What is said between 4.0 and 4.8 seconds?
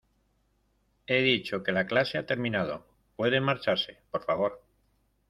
por favor.